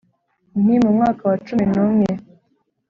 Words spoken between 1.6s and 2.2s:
n'umwe